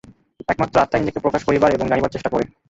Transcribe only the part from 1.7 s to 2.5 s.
এবং জানিবার চেষ্টা করে।